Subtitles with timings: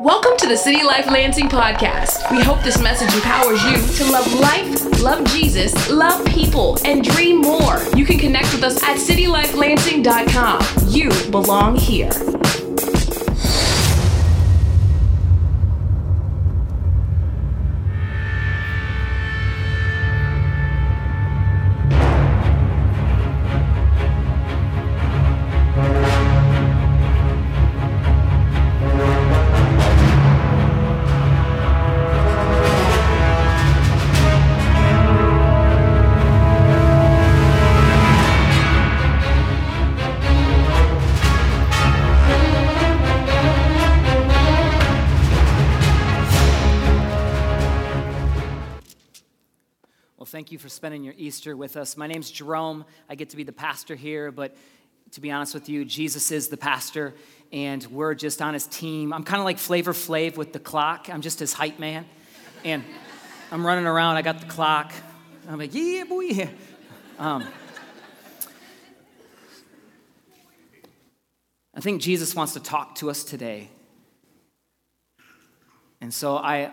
[0.00, 2.28] Welcome to the City Life Lansing podcast.
[2.32, 7.40] We hope this message empowers you to love life, love Jesus, love people, and dream
[7.40, 7.80] more.
[7.94, 10.88] You can connect with us at citylifelansing.com.
[10.88, 12.10] You belong here.
[50.54, 51.96] You for spending your Easter with us.
[51.96, 52.84] My name's Jerome.
[53.08, 54.56] I get to be the pastor here, but
[55.10, 57.12] to be honest with you, Jesus is the pastor,
[57.50, 59.12] and we're just on his team.
[59.12, 61.08] I'm kind of like Flavor Flav with the clock.
[61.10, 62.06] I'm just his hype man,
[62.64, 62.84] and
[63.50, 64.14] I'm running around.
[64.14, 64.92] I got the clock.
[65.48, 66.48] I'm like, yeah, boy.
[67.18, 67.44] Um,
[71.74, 73.70] I think Jesus wants to talk to us today.
[76.00, 76.70] And so I,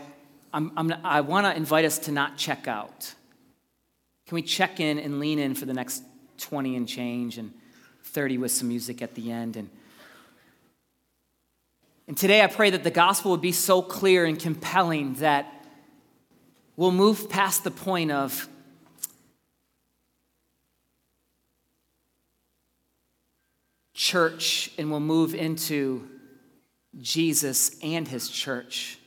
[0.54, 3.16] I'm, I'm, i want to invite us to not check out.
[4.32, 6.04] Can we check in and lean in for the next
[6.38, 7.52] 20 and change and
[8.06, 9.58] 30 with some music at the end?
[9.58, 9.70] And,
[12.08, 15.66] and today I pray that the gospel would be so clear and compelling that
[16.78, 18.48] we'll move past the point of
[23.94, 26.08] church and we'll move into
[27.02, 28.98] Jesus and his church.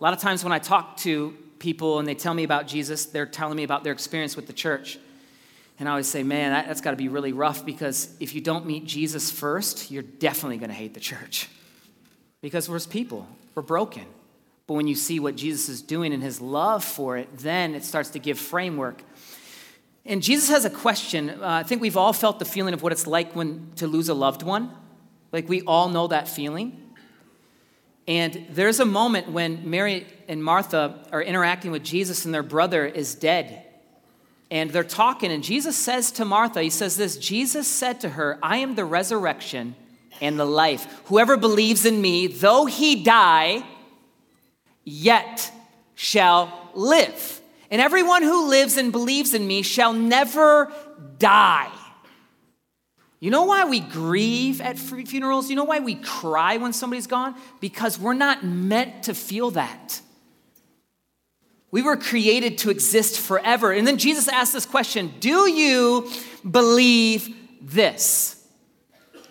[0.00, 3.06] A lot of times when I talk to people and they tell me about Jesus,
[3.06, 4.98] they're telling me about their experience with the church.
[5.78, 8.40] And I always say, man, that, has got to be really rough because if you
[8.40, 11.48] don't meet Jesus first, you're definitely going to hate the church.
[12.40, 14.04] Because we're people, we're broken.
[14.66, 17.84] But when you see what Jesus is doing and his love for it, then it
[17.84, 19.02] starts to give framework.
[20.04, 21.30] And Jesus has a question.
[21.30, 24.08] Uh, I think we've all felt the feeling of what it's like when to lose
[24.08, 24.70] a loved one.
[25.32, 26.87] Like we all know that feeling.
[28.08, 32.86] And there's a moment when Mary and Martha are interacting with Jesus and their brother
[32.86, 33.66] is dead.
[34.50, 38.38] And they're talking, and Jesus says to Martha, He says this Jesus said to her,
[38.42, 39.76] I am the resurrection
[40.22, 41.02] and the life.
[41.04, 43.62] Whoever believes in me, though he die,
[44.84, 45.52] yet
[45.94, 47.42] shall live.
[47.70, 50.72] And everyone who lives and believes in me shall never
[51.18, 51.70] die.
[53.20, 55.50] You know why we grieve at funerals?
[55.50, 57.34] You know why we cry when somebody's gone?
[57.60, 60.00] Because we're not meant to feel that.
[61.70, 63.72] We were created to exist forever.
[63.72, 66.08] And then Jesus asked this question Do you
[66.48, 68.46] believe this?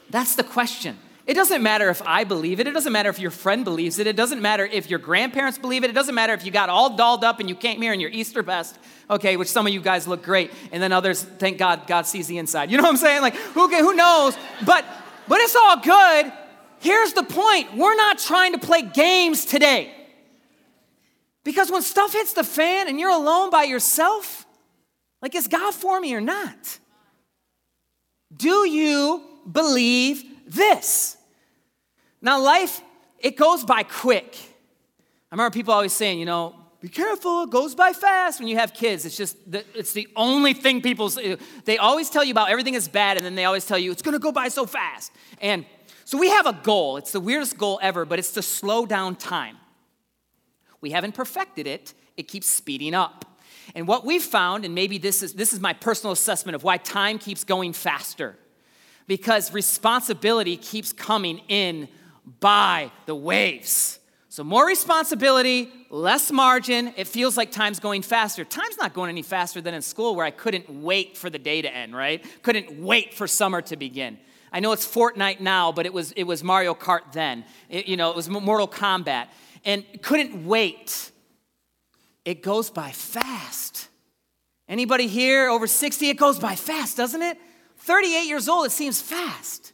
[0.09, 0.97] That's the question.
[1.27, 2.67] It doesn't matter if I believe it.
[2.67, 4.07] It doesn't matter if your friend believes it.
[4.07, 5.89] It doesn't matter if your grandparents believe it.
[5.89, 8.09] It doesn't matter if you got all dolled up and you came here in your
[8.11, 8.79] Easter vest,
[9.09, 12.27] okay, which some of you guys look great, and then others, thank God, God sees
[12.27, 12.71] the inside.
[12.71, 13.21] You know what I'm saying?
[13.21, 14.37] Like, who, who knows?
[14.65, 14.85] But,
[15.27, 16.31] but it's all good.
[16.79, 19.93] Here's the point we're not trying to play games today.
[21.43, 24.45] Because when stuff hits the fan and you're alone by yourself,
[25.21, 26.79] like, is God for me or not?
[28.33, 31.16] Do you believe this?
[32.21, 32.81] Now, life,
[33.19, 34.37] it goes by quick.
[35.31, 38.57] I remember people always saying, you know, be careful, it goes by fast when you
[38.57, 39.03] have kids.
[39.03, 41.11] It's just, the, it's the only thing people.
[41.65, 44.03] They always tell you about everything is bad, and then they always tell you it's
[44.03, 45.11] gonna go by so fast.
[45.41, 45.65] And
[46.05, 46.97] so we have a goal.
[46.97, 49.57] It's the weirdest goal ever, but it's to slow down time.
[50.79, 53.25] We haven't perfected it, it keeps speeding up.
[53.75, 56.77] And what we've found, and maybe this is, this is my personal assessment of why
[56.77, 58.37] time keeps going faster,
[59.07, 61.89] because responsibility keeps coming in
[62.39, 63.99] by the waves.
[64.29, 66.93] So, more responsibility, less margin.
[66.95, 68.43] It feels like time's going faster.
[68.45, 71.61] Time's not going any faster than in school where I couldn't wait for the day
[71.61, 72.23] to end, right?
[72.43, 74.19] Couldn't wait for summer to begin.
[74.51, 77.45] I know it's Fortnite now, but it was, it was Mario Kart then.
[77.69, 79.27] It, you know, it was Mortal Kombat.
[79.65, 81.11] And couldn't wait.
[82.23, 83.87] It goes by fast.
[84.69, 86.09] Anybody here over 60?
[86.09, 87.37] It goes by fast, doesn't it?
[87.77, 89.73] 38 years old, it seems fast.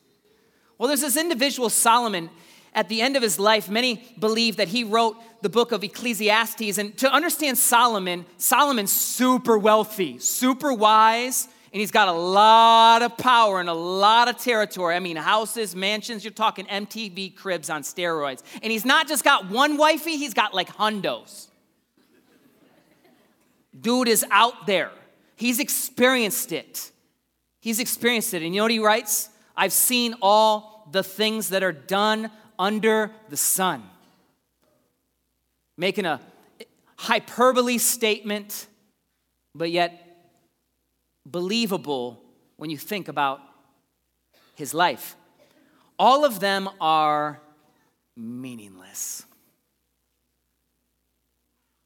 [0.77, 2.29] Well, there's this individual, Solomon,
[2.75, 6.77] at the end of his life, many believe that he wrote the book of Ecclesiastes.
[6.77, 13.17] And to understand Solomon, Solomon's super wealthy, super wise, and he's got a lot of
[13.17, 14.95] power and a lot of territory.
[14.95, 18.43] I mean, houses, mansions, you're talking MTV cribs on steroids.
[18.61, 21.47] And he's not just got one wifey, he's got like hundos.
[23.79, 24.91] Dude is out there.
[25.35, 26.91] He's experienced it.
[27.59, 28.43] He's experienced it.
[28.43, 29.29] And you know what he writes?
[29.57, 33.83] I've seen all the things that are done under the sun.
[35.77, 36.19] making a
[36.97, 38.67] hyperbole statement,
[39.55, 39.99] but yet
[41.25, 42.21] believable
[42.57, 43.41] when you think about
[44.55, 45.15] his life.
[45.97, 47.41] All of them are
[48.15, 49.25] meaningless.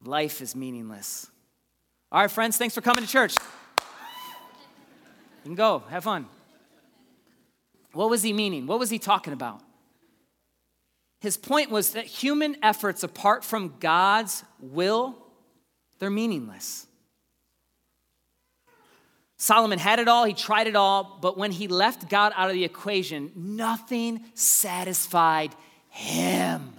[0.04, 1.30] Life is meaningless.
[2.12, 3.34] All right, friends, thanks for coming to church.
[5.44, 6.26] You can go, have fun.
[7.92, 8.66] What was he meaning?
[8.66, 9.60] What was he talking about?
[11.20, 15.16] His point was that human efforts apart from God's will,
[15.98, 16.86] they're meaningless.
[19.36, 22.54] Solomon had it all, he tried it all, but when he left God out of
[22.54, 25.54] the equation, nothing satisfied
[25.88, 26.72] him.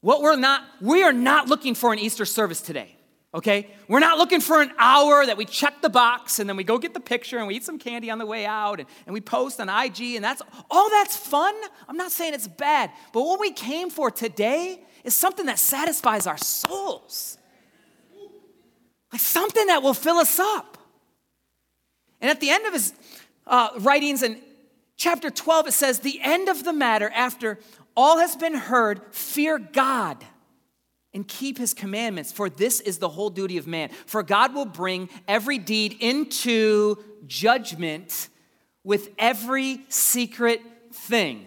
[0.00, 2.97] What we're not, we are not looking for an Easter service today,
[3.38, 3.68] okay?
[3.86, 6.76] We're not looking for an hour that we check the box and then we go
[6.76, 9.20] get the picture and we eat some candy on the way out and, and we
[9.20, 11.54] post on IG and that's all that's fun.
[11.88, 16.26] I'm not saying it's bad, but what we came for today is something that satisfies
[16.26, 17.38] our souls.
[19.12, 20.76] Like something that will fill us up.
[22.20, 22.92] And at the end of his
[23.46, 24.40] uh, writings in
[24.96, 27.60] chapter 12, it says, The end of the matter, after
[27.96, 30.24] all has been heard, fear God
[31.14, 33.90] and keep his commandments, for this is the whole duty of man.
[34.06, 38.28] For God will bring every deed into judgment
[38.84, 40.60] with every secret
[40.92, 41.46] thing.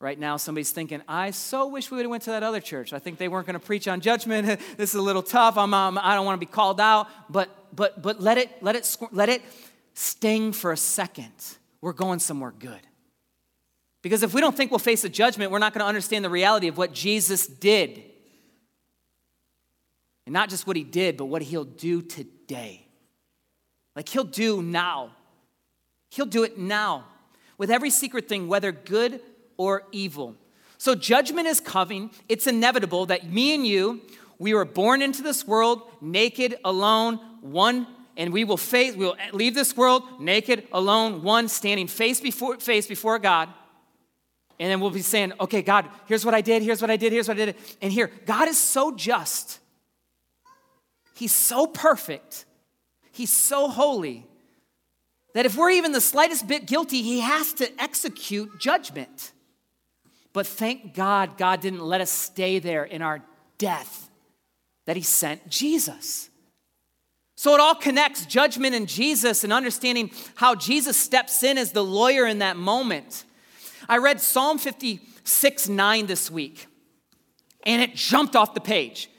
[0.00, 2.94] Right now, somebody's thinking, I so wish we would have went to that other church.
[2.94, 4.46] I think they weren't going to preach on judgment.
[4.78, 5.58] this is a little tough.
[5.58, 7.08] I'm, um, I don't want to be called out.
[7.28, 9.42] But, but, but let, it, let, it, let it
[9.92, 11.32] sting for a second.
[11.82, 12.80] We're going somewhere good.
[14.02, 16.30] Because if we don't think we'll face a judgment, we're not going to understand the
[16.30, 18.02] reality of what Jesus did.
[20.30, 22.86] And not just what he did, but what he'll do today.
[23.96, 25.10] Like he'll do now.
[26.08, 27.06] He'll do it now
[27.58, 29.22] with every secret thing, whether good
[29.56, 30.36] or evil.
[30.78, 32.12] So judgment is coming.
[32.28, 34.02] It's inevitable that me and you,
[34.38, 39.16] we were born into this world naked, alone, one, and we will face, we will
[39.32, 43.48] leave this world naked, alone, one, standing face before face before God.
[44.60, 47.10] And then we'll be saying, okay, God, here's what I did, here's what I did,
[47.10, 47.56] here's what I did.
[47.82, 49.59] And here, God is so just.
[51.20, 52.46] He's so perfect.
[53.12, 54.26] He's so holy
[55.34, 59.32] that if we're even the slightest bit guilty, he has to execute judgment.
[60.32, 63.20] But thank God, God didn't let us stay there in our
[63.58, 64.08] death,
[64.86, 66.30] that He sent Jesus.
[67.36, 71.84] So it all connects judgment and Jesus and understanding how Jesus steps in as the
[71.84, 73.24] lawyer in that moment.
[73.90, 76.66] I read Psalm 56 9 this week,
[77.66, 79.10] and it jumped off the page.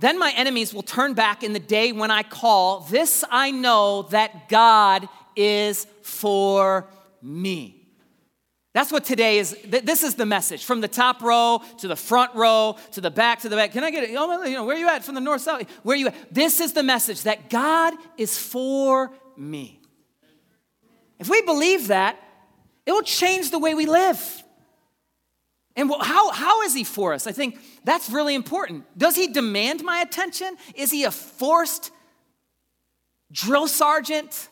[0.00, 2.80] Then my enemies will turn back in the day when I call.
[2.80, 5.06] This I know that God
[5.36, 6.86] is for
[7.20, 7.76] me.
[8.72, 9.54] That's what today is.
[9.66, 13.40] This is the message from the top row to the front row to the back
[13.40, 13.72] to the back.
[13.72, 14.14] Can I get it?
[14.16, 15.04] Oh, you know, where are you at?
[15.04, 15.68] From the north, south?
[15.82, 16.32] Where are you at?
[16.32, 19.80] This is the message that God is for me.
[21.18, 22.16] If we believe that,
[22.86, 24.42] it will change the way we live.
[25.76, 27.26] And how, how is He for us?
[27.26, 28.84] I think that's really important.
[28.98, 30.56] Does He demand my attention?
[30.74, 31.90] Is He a forced
[33.32, 34.48] drill sergeant?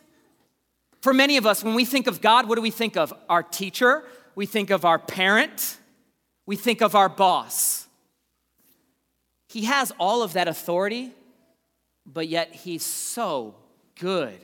[1.01, 3.13] For many of us, when we think of God, what do we think of?
[3.29, 4.03] Our teacher,
[4.35, 5.77] we think of our parent,
[6.45, 7.87] we think of our boss.
[9.47, 11.11] He has all of that authority,
[12.05, 13.55] but yet he's so
[13.99, 14.39] good.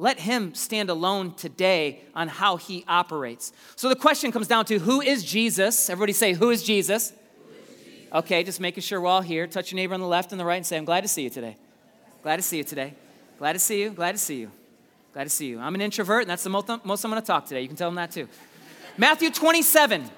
[0.00, 3.52] Let him stand alone today on how he operates.
[3.76, 5.90] So the question comes down to who is Jesus?
[5.90, 7.12] Everybody say, Who is Jesus?
[8.10, 9.46] Okay, just making sure we're all here.
[9.46, 11.24] Touch your neighbor on the left and the right and say, I'm glad to see
[11.24, 11.54] you today.
[12.22, 12.94] Glad to see you today.
[13.38, 13.90] Glad to see you.
[13.90, 14.50] Glad to see you.
[15.12, 15.60] Glad to see you.
[15.60, 17.60] I'm an introvert, and that's the most, most I'm going to talk today.
[17.60, 18.26] You can tell them that too.
[18.96, 20.08] Matthew 27.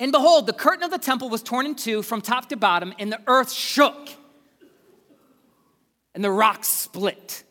[0.00, 2.92] And behold, the curtain of the temple was torn in two from top to bottom,
[2.98, 4.08] and the earth shook,
[6.12, 7.44] and the rocks split.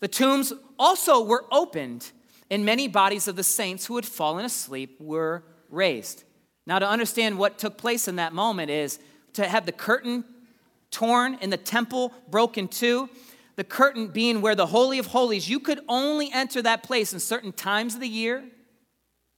[0.00, 2.10] The tombs also were opened,
[2.50, 6.24] and many bodies of the saints who had fallen asleep were raised.
[6.66, 8.98] Now, to understand what took place in that moment is
[9.34, 10.24] to have the curtain
[10.90, 13.08] torn and the temple broken too
[13.60, 17.20] the curtain being where the Holy of Holies, you could only enter that place in
[17.20, 18.42] certain times of the year.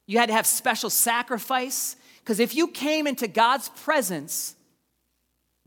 [0.07, 1.97] You had to have special sacrifice.
[2.21, 4.55] Because if you came into God's presence,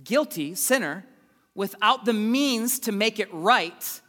[0.01, 1.05] guilty, sinner,
[1.53, 4.01] without the means to make it right,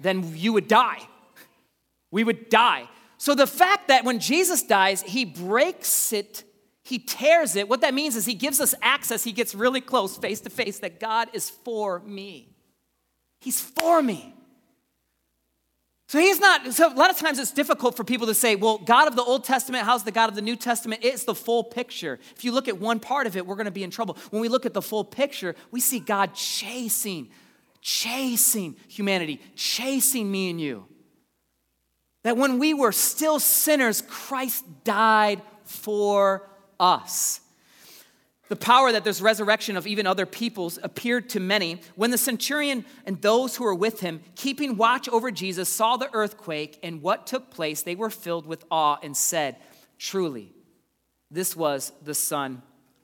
[0.00, 1.00] then you would die.
[2.10, 2.88] We would die.
[3.18, 6.44] So the fact that when Jesus dies, he breaks it,
[6.84, 10.16] he tears it, what that means is he gives us access, he gets really close,
[10.16, 12.54] face to face, that God is for me.
[13.40, 14.34] He's for me.
[16.06, 18.78] So he's not, so a lot of times it's difficult for people to say, well,
[18.78, 21.04] God of the Old Testament, how's the God of the New Testament?
[21.04, 22.18] It's the full picture.
[22.34, 24.16] If you look at one part of it, we're gonna be in trouble.
[24.30, 27.28] When we look at the full picture, we see God chasing,
[27.80, 30.86] chasing humanity, chasing me and you.
[32.24, 36.48] That when we were still sinners, Christ died for
[36.80, 37.40] us.
[38.48, 42.86] The power that there's resurrection of even other peoples appeared to many when the centurion
[43.04, 47.26] and those who were with him, keeping watch over Jesus, saw the earthquake and what
[47.26, 47.82] took place.
[47.82, 49.56] They were filled with awe and said,
[49.98, 50.52] Truly,
[51.30, 52.62] this was the Son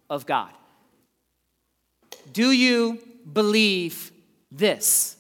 [0.09, 0.51] of God.
[2.33, 2.99] Do you
[3.31, 4.13] believe
[4.57, 5.17] this?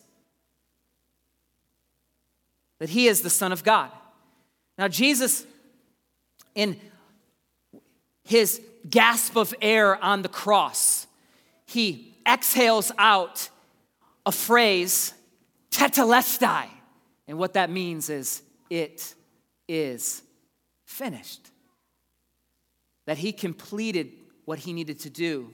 [2.78, 3.90] That he is the Son of God.
[4.78, 5.46] Now, Jesus,
[6.54, 6.78] in
[8.24, 11.06] his gasp of air on the cross,
[11.66, 13.48] he exhales out
[14.26, 15.14] a phrase,
[15.70, 16.66] tetelestai.
[17.28, 19.14] And what that means is, it
[19.68, 20.22] is
[20.84, 21.50] finished.
[23.06, 24.12] That he completed
[24.44, 25.50] what he needed to do,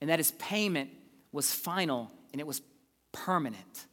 [0.00, 0.90] and that his payment
[1.32, 2.60] was final and it was
[3.12, 3.86] permanent.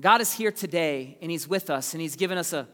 [0.00, 2.66] God is here today, and he's with us, and he's given us a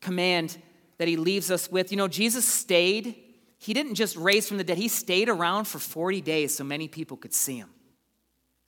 [0.00, 0.58] command
[0.98, 1.90] that he leaves us with.
[1.90, 3.16] You know, Jesus stayed,
[3.58, 6.86] he didn't just raise from the dead, he stayed around for 40 days so many
[6.86, 7.70] people could see him,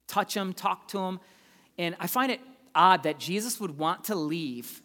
[0.06, 1.20] touch him, talk to him.
[1.76, 2.40] And I find it
[2.74, 4.82] odd that Jesus would want to leave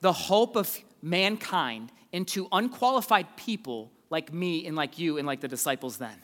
[0.00, 5.48] the hope of mankind into unqualified people like me and like you and like the
[5.48, 6.16] disciples then.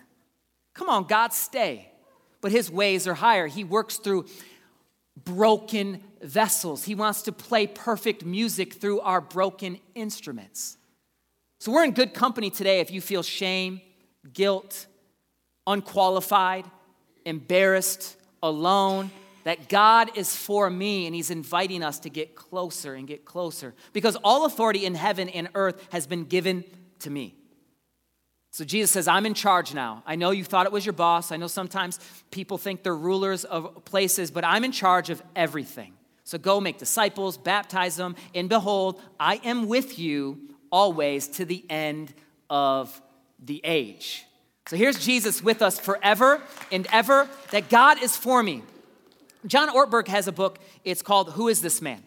[0.74, 1.90] Come on, God, stay.
[2.46, 3.48] But his ways are higher.
[3.48, 4.26] He works through
[5.24, 6.84] broken vessels.
[6.84, 10.78] He wants to play perfect music through our broken instruments.
[11.58, 13.80] So we're in good company today if you feel shame,
[14.32, 14.86] guilt,
[15.66, 16.66] unqualified,
[17.24, 19.10] embarrassed, alone,
[19.42, 23.74] that God is for me and He's inviting us to get closer and get closer
[23.92, 26.62] because all authority in heaven and earth has been given
[27.00, 27.34] to me.
[28.56, 30.02] So Jesus says, I'm in charge now.
[30.06, 31.30] I know you thought it was your boss.
[31.30, 35.92] I know sometimes people think they're rulers of places, but I'm in charge of everything.
[36.24, 40.38] So go make disciples, baptize them, and behold, I am with you
[40.72, 42.14] always to the end
[42.48, 42.98] of
[43.44, 44.24] the age.
[44.68, 46.40] So here's Jesus with us forever
[46.72, 48.62] and ever, that God is for me.
[49.46, 52.02] John Ortberg has a book, it's called Who is This Man?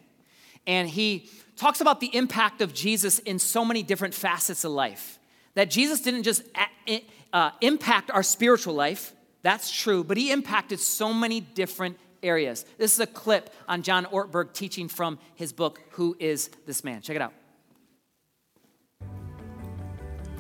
[0.65, 5.18] And he talks about the impact of Jesus in so many different facets of life.
[5.55, 6.43] That Jesus didn't just
[7.33, 12.65] uh, impact our spiritual life, that's true, but he impacted so many different areas.
[12.77, 17.01] This is a clip on John Ortberg teaching from his book, Who is This Man?
[17.01, 17.33] Check it out.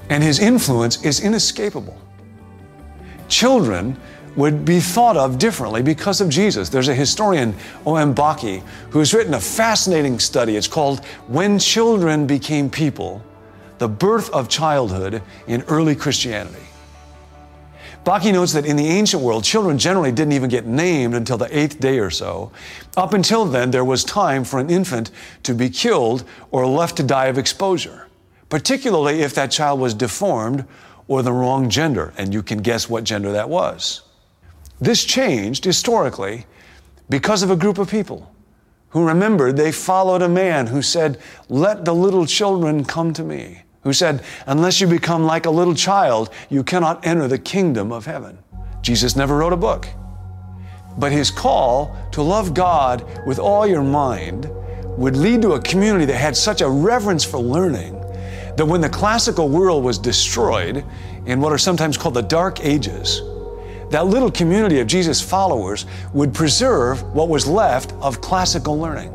[0.09, 1.97] And his influence is inescapable.
[3.27, 3.95] Children
[4.35, 6.69] would be thought of differently because of Jesus.
[6.69, 8.15] There's a historian, O.M.
[8.15, 10.55] Who has written a fascinating study.
[10.55, 13.23] It's called When Children Became People
[13.79, 16.69] the birth of childhood in early Christianity.
[18.05, 21.57] Bakke notes that in the ancient world, children generally didn't even get named until the
[21.57, 22.51] eighth day or so.
[22.95, 25.11] Up until then, there was time for an infant
[25.43, 28.07] to be killed or left to die of exposure,
[28.47, 30.65] particularly if that child was deformed
[31.07, 34.01] or the wrong gender, and you can guess what gender that was.
[34.79, 36.45] This changed historically
[37.09, 38.33] because of a group of people
[38.89, 41.19] who remembered they followed a man who said,
[41.49, 45.75] Let the little children come to me who said, Unless you become like a little
[45.75, 48.37] child, you cannot enter the kingdom of heaven.
[48.81, 49.87] Jesus never wrote a book.
[50.97, 54.49] But his call to love God with all your mind
[54.97, 57.93] would lead to a community that had such a reverence for learning
[58.57, 60.83] that when the classical world was destroyed
[61.25, 63.21] in what are sometimes called the Dark Ages,
[63.91, 69.13] that little community of Jesus' followers would preserve what was left of classical learning.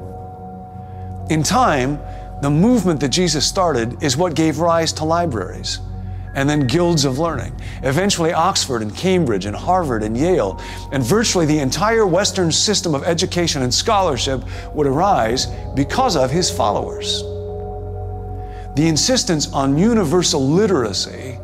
[1.30, 1.98] In time,
[2.44, 5.80] the movement that Jesus started is what gave rise to libraries
[6.34, 7.58] and then guilds of learning.
[7.82, 10.60] Eventually, Oxford and Cambridge and Harvard and Yale,
[10.92, 14.42] and virtually the entire Western system of education and scholarship
[14.74, 17.22] would arise because of his followers.
[18.76, 21.38] The insistence on universal literacy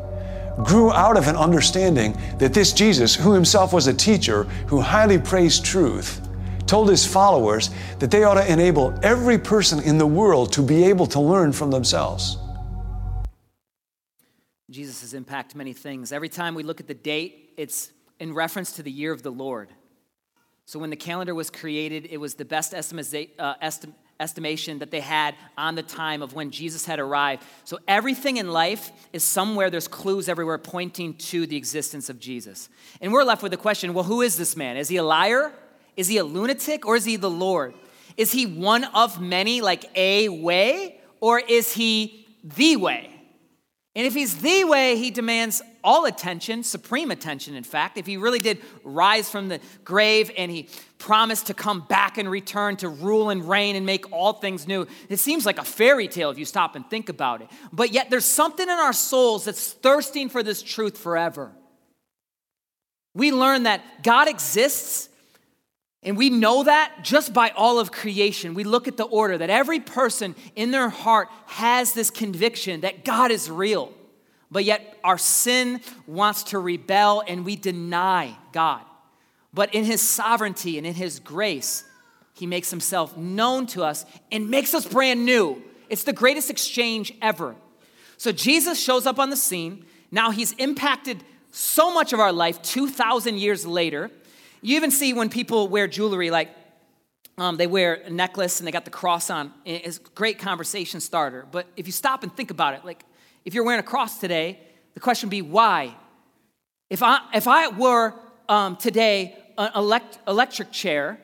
[0.57, 5.17] grew out of an understanding that this Jesus, who himself was a teacher who highly
[5.17, 6.21] praised truth,
[6.71, 10.85] told his followers that they ought to enable every person in the world to be
[10.85, 12.37] able to learn from themselves.
[14.69, 16.13] Jesus has impacted many things.
[16.13, 19.31] Every time we look at the date, it's in reference to the year of the
[19.31, 19.67] Lord.
[20.65, 23.53] So when the calendar was created, it was the best uh,
[24.21, 27.43] estimation that they had on the time of when Jesus had arrived.
[27.65, 32.69] So everything in life is somewhere, there's clues everywhere pointing to the existence of Jesus.
[33.01, 34.77] And we're left with the question well, who is this man?
[34.77, 35.51] Is he a liar?
[35.97, 37.73] Is he a lunatic or is he the Lord?
[38.17, 43.07] Is he one of many, like a way, or is he the way?
[43.93, 47.97] And if he's the way, he demands all attention, supreme attention, in fact.
[47.97, 52.29] If he really did rise from the grave and he promised to come back and
[52.29, 56.07] return to rule and reign and make all things new, it seems like a fairy
[56.07, 57.49] tale if you stop and think about it.
[57.73, 61.51] But yet, there's something in our souls that's thirsting for this truth forever.
[63.13, 65.09] We learn that God exists
[66.03, 68.55] and we know that just by all of creation.
[68.55, 73.05] We look at the order that every person in their heart has this conviction that
[73.05, 73.93] God is real.
[74.49, 78.81] But yet our sin wants to rebel and we deny God.
[79.53, 81.83] But in his sovereignty and in his grace,
[82.33, 85.61] he makes himself known to us and makes us brand new.
[85.87, 87.55] It's the greatest exchange ever.
[88.17, 89.85] So Jesus shows up on the scene.
[90.09, 94.09] Now he's impacted so much of our life 2,000 years later
[94.61, 96.49] you even see when people wear jewelry, like
[97.37, 99.51] um, they wear a necklace and they got the cross on.
[99.65, 101.47] It's a great conversation starter.
[101.51, 103.03] But if you stop and think about it, like
[103.45, 104.59] if you're wearing a cross today,
[104.93, 105.95] the question would be why?
[106.89, 108.13] If I, if I were
[108.47, 111.19] um, today an elect, electric chair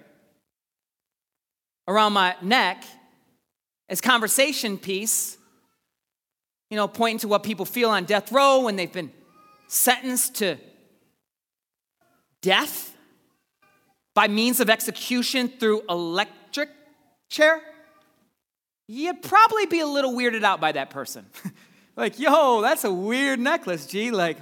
[1.88, 2.84] around my neck
[3.89, 5.38] as conversation piece,
[6.70, 9.12] you know, pointing to what people feel on death row when they've been
[9.67, 10.58] sentenced to
[12.41, 12.97] death
[14.17, 16.71] by means of execution through electric
[17.29, 17.62] chair,
[18.88, 21.24] you'd probably be a little weirded out by that person.
[21.95, 24.09] like, yo, that's a weird necklace, G.
[24.09, 24.39] Like,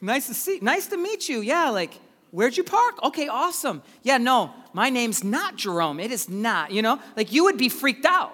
[0.00, 1.42] nice to see, nice to meet you.
[1.42, 1.92] Yeah, like,
[2.30, 2.94] where'd you park?
[3.02, 3.82] Okay, awesome.
[4.02, 6.00] Yeah, no, my name's not Jerome.
[6.00, 6.98] It is not, you know?
[7.14, 8.32] Like, you would be freaked out.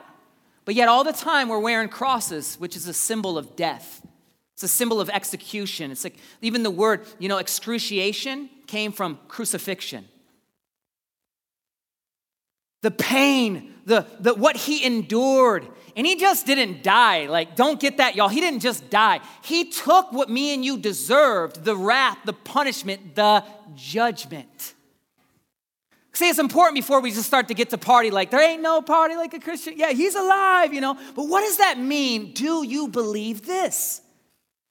[0.67, 4.07] But yet, all the time, we're wearing crosses, which is a symbol of death.
[4.55, 5.91] It's a symbol of execution.
[5.91, 10.05] It's like even the word, you know, excruciation came from crucifixion
[12.83, 15.67] the pain, the, the what he endured.
[15.97, 17.27] And he just didn't die.
[17.27, 18.29] Like, don't get that, y'all.
[18.29, 19.21] He didn't just die.
[19.43, 23.45] He took what me and you deserved the wrath, the punishment, the
[23.75, 24.75] judgment.
[26.13, 28.83] See, it's important before we just start to get to party like there ain't no
[28.83, 29.75] party like a Christian.
[29.77, 30.99] Yeah, he's alive, you know.
[31.15, 32.33] But what does that mean?
[32.33, 34.03] Do you believe this?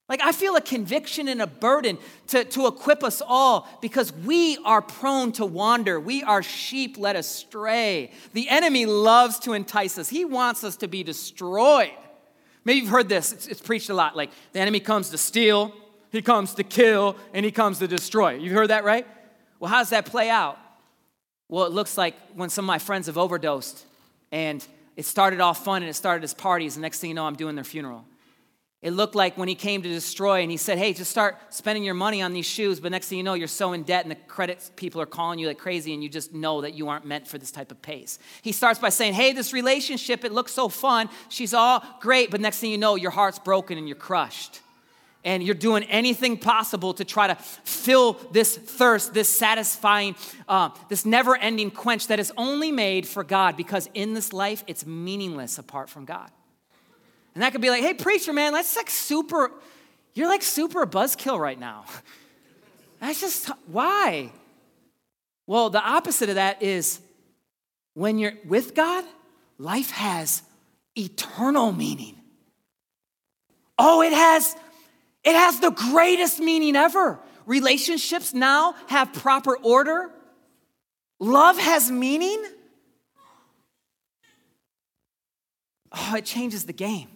[0.09, 4.57] Like, I feel a conviction and a burden to, to equip us all because we
[4.65, 5.99] are prone to wander.
[5.99, 8.11] We are sheep led astray.
[8.33, 11.91] The enemy loves to entice us, he wants us to be destroyed.
[12.65, 14.17] Maybe you've heard this, it's, it's preached a lot.
[14.17, 15.73] Like, the enemy comes to steal,
[16.11, 18.33] he comes to kill, and he comes to destroy.
[18.33, 19.07] You've heard that, right?
[19.59, 20.57] Well, how does that play out?
[21.49, 23.85] Well, it looks like when some of my friends have overdosed
[24.31, 27.25] and it started off fun and it started as parties, the next thing you know,
[27.25, 28.05] I'm doing their funeral.
[28.81, 31.83] It looked like when he came to destroy and he said, Hey, just start spending
[31.83, 32.79] your money on these shoes.
[32.79, 35.37] But next thing you know, you're so in debt and the credit people are calling
[35.37, 37.81] you like crazy and you just know that you aren't meant for this type of
[37.81, 38.19] pace.
[38.41, 41.09] He starts by saying, Hey, this relationship, it looks so fun.
[41.27, 42.31] She's all great.
[42.31, 44.61] But next thing you know, your heart's broken and you're crushed.
[45.25, 50.15] And you're doing anything possible to try to fill this thirst, this satisfying,
[50.47, 54.63] uh, this never ending quench that is only made for God because in this life,
[54.67, 56.31] it's meaningless apart from God.
[57.39, 59.49] And that could be like, hey, preacher, man, that's like super,
[60.13, 61.85] you're like super buzzkill right now.
[62.99, 64.33] That's just, why?
[65.47, 66.99] Well, the opposite of that is
[67.93, 69.05] when you're with God,
[69.57, 70.43] life has
[70.97, 72.17] eternal meaning.
[73.77, 74.53] Oh, it has,
[75.23, 77.21] it has the greatest meaning ever.
[77.45, 80.09] Relationships now have proper order.
[81.21, 82.43] Love has meaning.
[85.93, 87.07] Oh, it changes the game.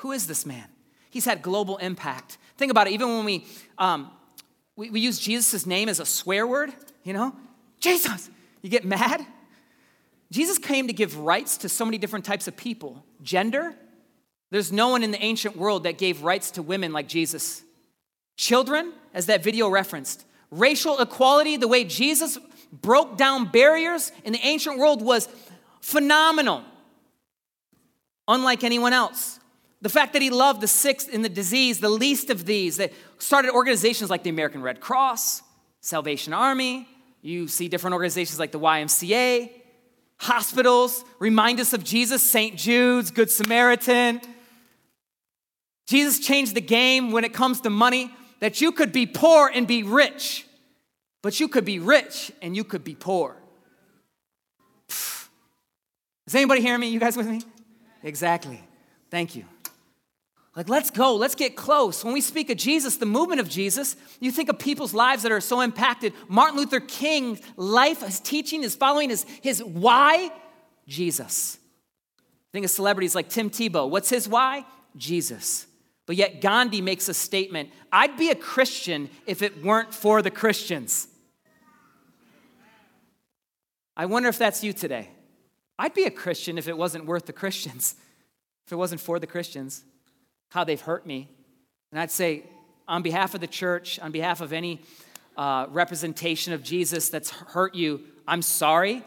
[0.00, 0.66] Who is this man?
[1.10, 2.38] He's had global impact.
[2.56, 3.46] Think about it, even when we,
[3.78, 4.10] um,
[4.76, 7.34] we, we use Jesus' name as a swear word, you know?
[7.80, 8.30] Jesus,
[8.62, 9.26] you get mad?
[10.30, 13.04] Jesus came to give rights to so many different types of people.
[13.22, 13.74] Gender,
[14.50, 17.62] there's no one in the ancient world that gave rights to women like Jesus.
[18.36, 20.24] Children, as that video referenced.
[20.50, 22.38] Racial equality, the way Jesus
[22.72, 25.28] broke down barriers in the ancient world was
[25.80, 26.62] phenomenal,
[28.28, 29.39] unlike anyone else.
[29.82, 32.92] The fact that he loved the sick and the disease, the least of these, that
[33.18, 35.42] started organizations like the American Red Cross,
[35.80, 36.86] Salvation Army.
[37.22, 39.50] You see different organizations like the YMCA,
[40.18, 42.56] hospitals, remind us of Jesus, St.
[42.56, 44.20] Jude's, Good Samaritan.
[45.86, 49.66] Jesus changed the game when it comes to money that you could be poor and
[49.66, 50.46] be rich,
[51.22, 53.36] but you could be rich and you could be poor.
[56.26, 56.88] Is anybody hearing me?
[56.88, 57.42] You guys with me?
[58.02, 58.62] Exactly.
[59.10, 59.44] Thank you.
[60.56, 62.04] Like, let's go, let's get close.
[62.04, 65.30] When we speak of Jesus, the movement of Jesus, you think of people's lives that
[65.30, 66.12] are so impacted.
[66.28, 70.30] Martin Luther King's life, his teaching, his following, his, his why?
[70.88, 71.58] Jesus.
[72.52, 73.88] Think of celebrities like Tim Tebow.
[73.88, 74.66] What's his why?
[74.96, 75.68] Jesus.
[76.04, 80.32] But yet Gandhi makes a statement I'd be a Christian if it weren't for the
[80.32, 81.06] Christians.
[83.96, 85.10] I wonder if that's you today.
[85.78, 87.94] I'd be a Christian if it wasn't worth the Christians,
[88.66, 89.84] if it wasn't for the Christians
[90.50, 91.28] how they've hurt me.
[91.90, 92.44] And I'd say,
[92.86, 94.80] on behalf of the church, on behalf of any
[95.36, 99.02] uh, representation of Jesus that's hurt you, I'm sorry,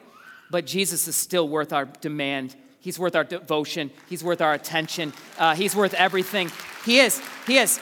[0.49, 2.56] but Jesus is still worth our demand.
[2.79, 3.91] He's worth our devotion.
[4.10, 5.13] He's worth our attention.
[5.38, 6.51] Uh, he's worth everything.
[6.86, 7.21] He is.
[7.47, 7.79] He is.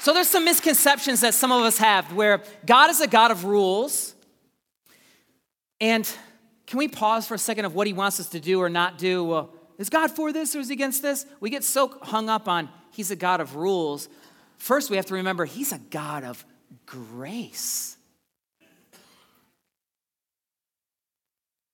[0.00, 3.44] So there's some misconceptions that some of us have where God is a God of
[3.44, 4.14] rules.
[5.80, 6.08] And
[6.66, 8.96] can we pause for a second of what he wants us to do or not
[8.96, 9.24] do?
[9.24, 11.24] Well, is God for this or is he against this?
[11.40, 14.08] We get so hung up on he's a God of rules.
[14.56, 16.44] First, we have to remember he's a God of
[16.84, 17.96] grace.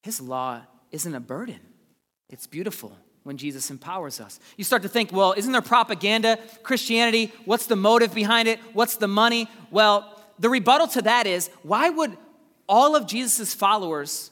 [0.03, 1.61] His law isn't a burden,
[2.29, 4.39] it's beautiful when Jesus empowers us.
[4.59, 7.33] You start to think, well, isn't there propaganda, Christianity?
[7.47, 8.61] What's the motive behind it?
[8.75, 9.49] What's the money?
[9.71, 12.19] Well, the rebuttal to that is why would
[12.69, 14.31] all of Jesus' followers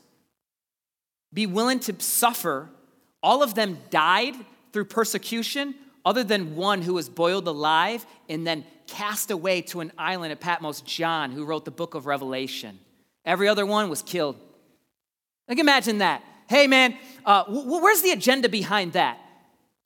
[1.33, 2.69] be willing to suffer
[3.23, 4.35] all of them died
[4.73, 9.93] through persecution, other than one who was boiled alive and then cast away to an
[9.97, 12.79] island at Patmos, John, who wrote the book of Revelation.
[13.25, 14.37] Every other one was killed.
[15.49, 16.23] Like, imagine that.
[16.49, 19.19] Hey, man, uh, where's the agenda behind that?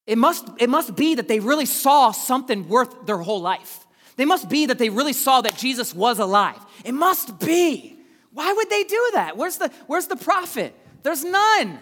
[0.07, 3.87] It must, it must be that they really saw something worth their whole life.
[4.16, 6.59] They must be that they really saw that Jesus was alive.
[6.85, 7.99] It must be.
[8.33, 9.37] Why would they do that?
[9.37, 10.75] Where's the, where's the profit?
[11.03, 11.79] There's none.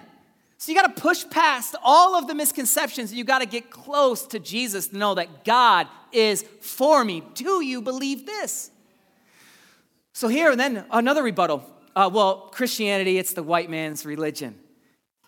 [0.58, 3.12] So you got to push past all of the misconceptions.
[3.12, 7.22] You got to get close to Jesus to know that God is for me.
[7.34, 8.70] Do you believe this?
[10.12, 11.68] So here and then another rebuttal.
[11.96, 14.58] Uh, well, Christianity, it's the white man's religion.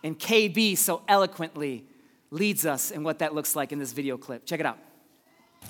[0.02, 1.84] And KB so eloquently
[2.30, 4.46] leads us in what that looks like in this video clip.
[4.46, 4.78] Check it out.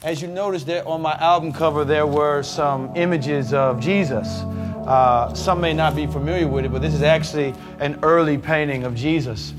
[0.02, 4.42] As you noticed there on my album cover, there were some images of Jesus.
[4.86, 8.84] Uh, some may not be familiar with it, but this is actually an early painting
[8.84, 9.52] of Jesus.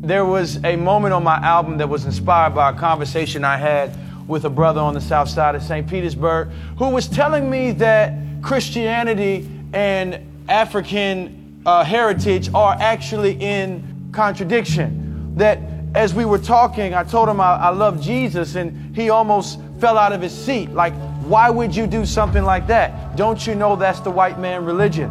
[0.00, 3.96] There was a moment on my album that was inspired by a conversation I had
[4.28, 5.88] with a brother on the south side of St.
[5.88, 15.34] Petersburg who was telling me that Christianity and African uh, heritage are actually in contradiction.
[15.36, 15.60] That
[15.94, 19.98] as we were talking, I told him I, I love Jesus, and he almost fell
[19.98, 20.70] out of his seat.
[20.70, 20.94] Like,
[21.28, 23.16] why would you do something like that?
[23.16, 25.10] Don't you know that's the white man religion?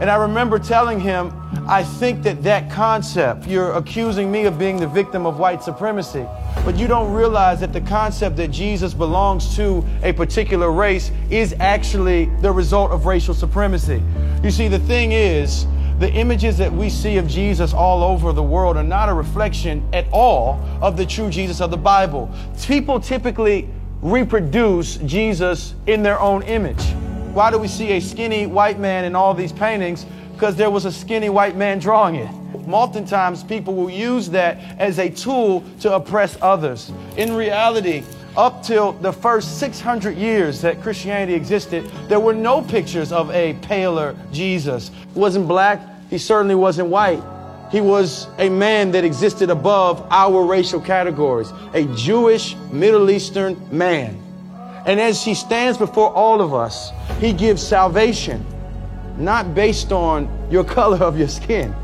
[0.00, 1.32] And I remember telling him,
[1.66, 6.24] I think that that concept, you're accusing me of being the victim of white supremacy,
[6.64, 11.54] but you don't realize that the concept that Jesus belongs to a particular race is
[11.58, 14.00] actually the result of racial supremacy.
[14.44, 15.66] You see, the thing is,
[15.98, 19.84] the images that we see of Jesus all over the world are not a reflection
[19.92, 22.30] at all of the true Jesus of the Bible.
[22.66, 23.68] People typically
[24.02, 26.82] reproduce Jesus in their own image.
[27.32, 30.06] Why do we see a skinny white man in all these paintings?
[30.32, 32.30] Because there was a skinny white man drawing it.
[32.68, 36.92] Oftentimes, people will use that as a tool to oppress others.
[37.16, 38.02] In reality,
[38.36, 43.54] up till the first 600 years that Christianity existed, there were no pictures of a
[43.62, 44.90] paler Jesus.
[45.12, 47.22] He wasn't black, he certainly wasn't white.
[47.70, 54.22] He was a man that existed above our racial categories, a Jewish Middle Eastern man.
[54.86, 58.44] And as he stands before all of us, he gives salvation,
[59.18, 61.74] not based on your color of your skin,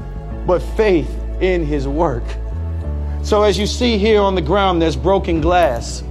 [0.47, 2.25] but faith in his work.
[3.23, 6.03] So as you see here on the ground, there's broken glass.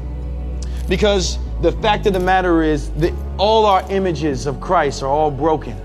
[0.88, 5.31] Because the fact of the matter is that all our images of Christ are all
[5.31, 5.75] broken.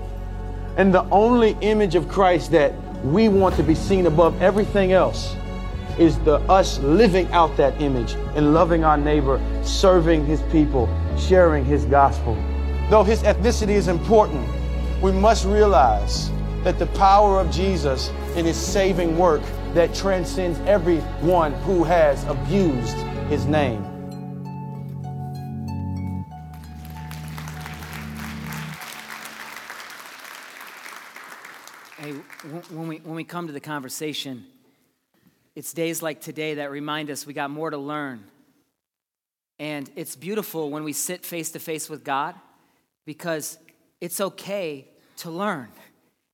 [0.77, 2.73] And the only image of Christ that
[3.03, 5.35] we want to be seen above everything else
[5.97, 11.65] is the us living out that image and loving our neighbor, serving his people, sharing
[11.65, 12.35] his gospel.
[12.89, 14.47] Though his ethnicity is important,
[15.01, 16.31] we must realize
[16.63, 19.41] that the power of Jesus in his saving work
[19.73, 22.97] that transcends everyone who has abused
[23.29, 23.88] his name.
[32.69, 34.45] When we, when we come to the conversation,
[35.55, 38.23] it's days like today that remind us we got more to learn.
[39.59, 42.35] And it's beautiful when we sit face to face with God
[43.05, 43.57] because
[43.99, 45.67] it's okay to learn,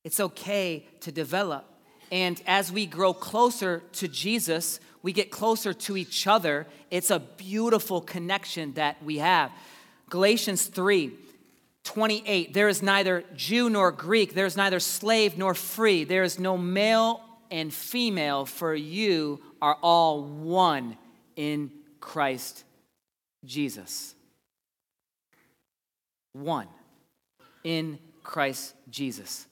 [0.04, 1.64] it's okay to develop.
[2.12, 6.68] And as we grow closer to Jesus, we get closer to each other.
[6.90, 9.50] It's a beautiful connection that we have.
[10.08, 11.12] Galatians 3
[11.86, 12.52] 28.
[12.52, 16.58] There is neither Jew nor Greek, there is neither slave nor free, there is no
[16.58, 20.98] male and female, for you are all one
[21.36, 21.70] in
[22.00, 22.64] Christ
[23.44, 24.14] Jesus.
[26.32, 26.66] One
[27.64, 29.46] in Christ Jesus.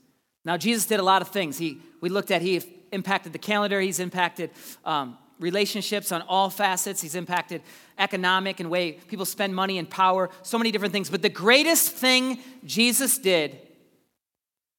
[0.44, 1.56] Now, Jesus did a lot of things.
[1.56, 2.60] He, we looked at, he
[2.92, 4.50] impacted the calendar, he's impacted
[4.84, 7.62] um, relationships on all facets, he's impacted
[7.98, 11.10] economic and way people spend money and power, so many different things.
[11.10, 13.58] But the greatest thing Jesus did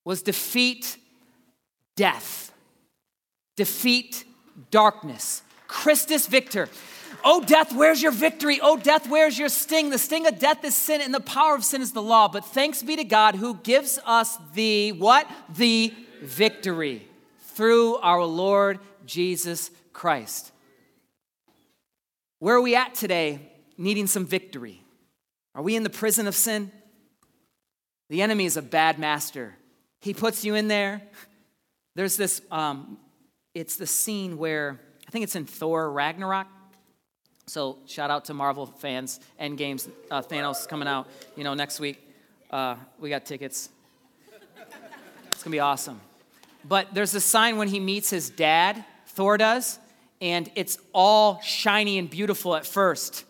[0.04, 0.98] was defeat
[1.96, 2.52] death,
[3.56, 4.24] defeat
[4.72, 5.42] darkness.
[5.68, 6.70] Christus Victor.
[7.24, 8.60] Oh, death, where's your victory?
[8.62, 9.90] Oh, death, where's your sting?
[9.90, 12.28] The sting of death is sin, and the power of sin is the law.
[12.28, 15.28] But thanks be to God who gives us the what?
[15.50, 15.92] The
[16.22, 17.08] victory
[17.56, 20.52] through our Lord Jesus Christ.
[22.40, 23.40] Where are we at today
[23.78, 24.84] needing some victory?
[25.56, 26.70] Are we in the prison of sin?
[28.10, 29.56] The enemy is a bad master.
[30.02, 31.02] He puts you in there.
[31.96, 32.98] There's this, um,
[33.54, 36.48] it's the scene where, I think it's in Thor Ragnarok.
[37.48, 39.22] So shout out to Marvel fans.
[39.40, 42.06] Endgame's uh, Thanos coming out, you know, next week.
[42.52, 43.70] Uh, we got tickets.
[45.32, 46.02] It's gonna be awesome.
[46.66, 49.80] But there's a sign when he meets his dad, Thor does,
[50.22, 53.26] and it's all shiny and beautiful at first.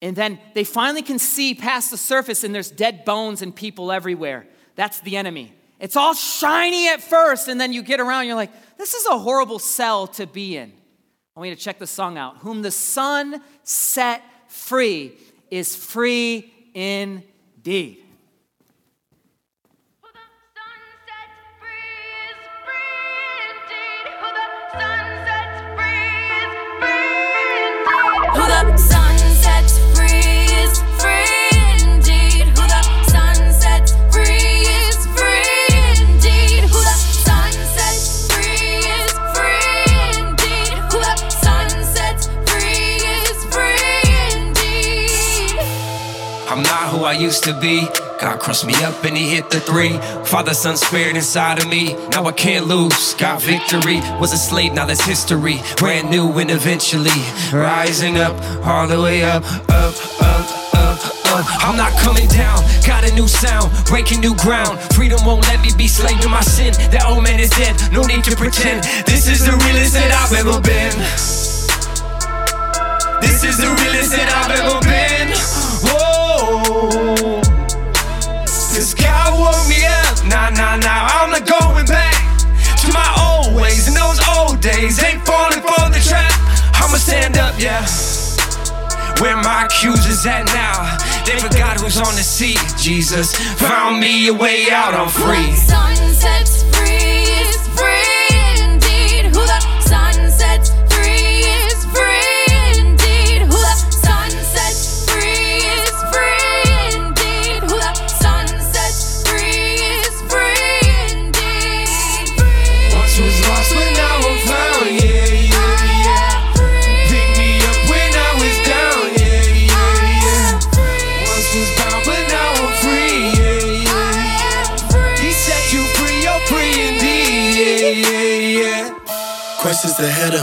[0.00, 3.92] And then they finally can see past the surface, and there's dead bones and people
[3.92, 4.46] everywhere.
[4.74, 5.52] That's the enemy.
[5.78, 9.18] It's all shiny at first, and then you get around, you're like, this is a
[9.18, 10.72] horrible cell to be in.
[11.34, 12.38] I want you to check the song out.
[12.38, 15.12] Whom the Son set free
[15.50, 18.01] is free indeed.
[47.12, 47.86] I used to be.
[48.22, 49.98] God crossed me up and he hit the three.
[50.24, 51.92] Father, Son, Spirit inside of me.
[52.08, 53.12] Now I can't lose.
[53.20, 54.00] Got victory.
[54.18, 55.60] Was a slave, now that's history.
[55.76, 57.20] Brand new and eventually
[57.52, 58.32] rising up,
[58.64, 59.94] all the way up, up,
[60.24, 60.98] up, up.
[61.68, 64.80] I'm not coming down, got a new sound, breaking new ground.
[64.96, 66.72] Freedom won't let me be slave to my sin.
[66.92, 68.84] That old man is dead, no need to pretend.
[69.04, 70.96] This is the realest that I've ever been.
[73.20, 75.21] This is the realest that I've ever been.
[78.74, 80.18] Cause God woke me up.
[80.26, 82.18] Nah, nah, nah, I'm not going back
[82.82, 83.86] to my old ways.
[83.86, 86.32] And those old days ain't falling for the trap.
[86.74, 87.86] I'ma stand up, yeah.
[89.20, 90.98] Where my accusers at now?
[91.24, 92.58] They forgot who's on the seat.
[92.76, 95.54] Jesus found me a way out, I'm free.
[95.54, 96.61] Sunsets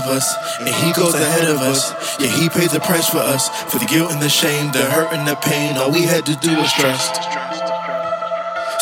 [0.09, 0.27] us,
[0.59, 1.93] and He goes ahead of us.
[2.19, 5.13] Yeah, He paid the price for us, for the guilt and the shame, the hurt
[5.13, 5.77] and the pain.
[5.77, 7.38] All we had to do was trust.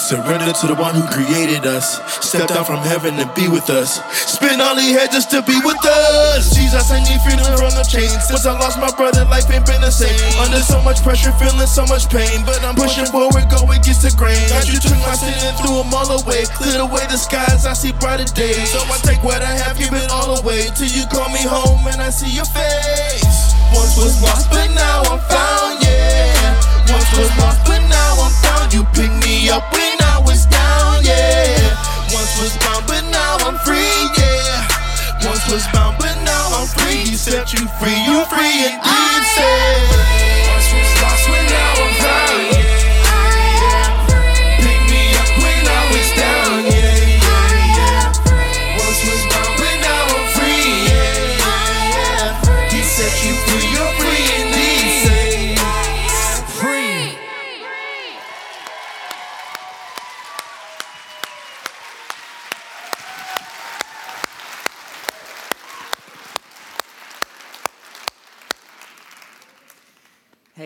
[0.08, 2.00] Surrender to the one who created us.
[2.24, 4.00] Step down from heaven and be with us.
[4.16, 6.56] Spend all he had just to be with us.
[6.56, 8.16] Jesus, I need freedom from the chains.
[8.24, 10.16] Since I lost my brother, life ain't been the same.
[10.40, 12.40] Under so much pressure, feeling so much pain.
[12.48, 14.40] But I'm pushing forward, go against the grain.
[14.48, 16.48] God, you took my sin and threw them all away.
[16.56, 18.64] Cleared away the skies, I see brighter days.
[18.72, 20.72] So I take what I have, give it all away.
[20.72, 23.28] Till you call me home and I see your face.
[23.76, 26.56] Once was lost, but now I'm found, yeah.
[26.96, 27.97] Once was lost, but now
[28.68, 28.74] I'm.
[28.74, 31.76] You picked me up when I was down, yeah.
[32.14, 33.78] Once was bound, but now I'm free,
[34.18, 34.68] yeah.
[35.26, 37.10] Once was bound, but now I'm free.
[37.10, 39.88] He set you free, you free indeed, say.
[40.52, 42.57] Once was lost, but now I'm found,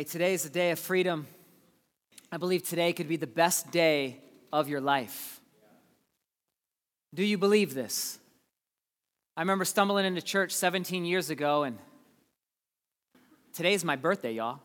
[0.02, 1.28] Hey, today is a day of freedom.
[2.32, 4.18] I believe today could be the best day
[4.52, 5.40] of your life.
[7.14, 8.18] Do you believe this?
[9.38, 11.78] I remember stumbling into church 17 years ago, and
[13.54, 14.62] today's my birthday, y'all.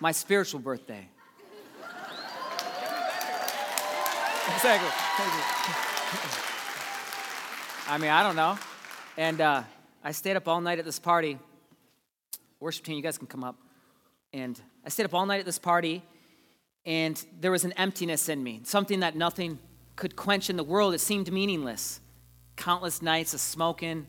[0.00, 1.06] my spiritual birthday.
[4.56, 4.90] exactly.
[7.86, 8.58] I mean, I don't know.
[9.16, 9.62] And uh,
[10.06, 11.38] I stayed up all night at this party.
[12.60, 13.56] Worship team, you guys can come up.
[14.34, 16.02] And I stayed up all night at this party,
[16.84, 19.58] and there was an emptiness in me, something that nothing
[19.96, 20.92] could quench in the world.
[20.92, 22.00] It seemed meaningless.
[22.56, 24.06] Countless nights of smoking,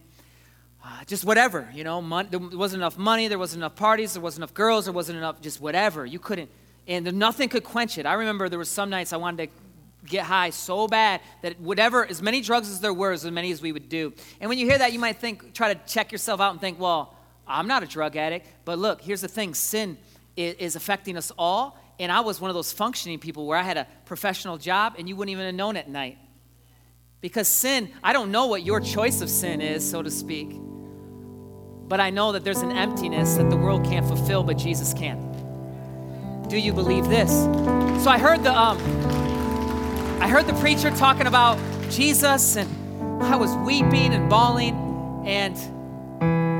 [0.83, 2.01] uh, just whatever, you know.
[2.01, 5.17] Mon- there wasn't enough money, there wasn't enough parties, there wasn't enough girls, there wasn't
[5.17, 6.05] enough, just whatever.
[6.05, 6.51] You couldn't,
[6.87, 8.05] and nothing could quench it.
[8.05, 9.64] I remember there was some nights I wanted to
[10.05, 13.61] get high so bad that whatever, as many drugs as there were, as many as
[13.61, 14.13] we would do.
[14.39, 16.79] And when you hear that, you might think, try to check yourself out and think,
[16.79, 17.15] well,
[17.47, 18.47] I'm not a drug addict.
[18.65, 19.97] But look, here's the thing sin
[20.35, 21.79] is, affecting us all.
[21.99, 25.07] And I was one of those functioning people where I had a professional job and
[25.07, 26.17] you wouldn't even have known at night.
[27.21, 30.49] Because sin, I don't know what your choice of sin is, so to speak.
[31.87, 35.31] But I know that there's an emptiness that the world can't fulfill, but Jesus can.
[36.49, 37.31] Do you believe this?
[38.03, 38.77] So I heard the um,
[40.19, 42.69] I heard the preacher talking about Jesus, and
[43.21, 45.55] I was weeping and bawling, and